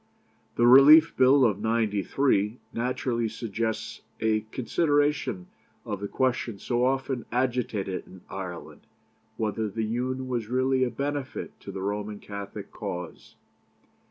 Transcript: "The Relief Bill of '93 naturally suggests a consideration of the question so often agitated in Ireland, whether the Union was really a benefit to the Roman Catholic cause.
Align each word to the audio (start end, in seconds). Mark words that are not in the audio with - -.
"The 0.55 0.65
Relief 0.65 1.15
Bill 1.15 1.45
of 1.45 1.59
'93 1.59 2.57
naturally 2.73 3.29
suggests 3.29 4.01
a 4.19 4.39
consideration 4.51 5.45
of 5.85 5.99
the 5.99 6.07
question 6.07 6.57
so 6.57 6.83
often 6.83 7.25
agitated 7.31 8.07
in 8.07 8.21
Ireland, 8.27 8.87
whether 9.37 9.69
the 9.69 9.85
Union 9.85 10.27
was 10.27 10.47
really 10.47 10.83
a 10.83 10.89
benefit 10.89 11.51
to 11.59 11.71
the 11.71 11.83
Roman 11.83 12.17
Catholic 12.19 12.71
cause. 12.71 13.35